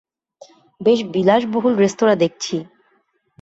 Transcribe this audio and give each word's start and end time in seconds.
বেশ 0.81 0.99
বিলাসবহুল 1.13 1.73
রেস্তোরাঁ 1.75 2.17
দেখছি। 2.17 2.55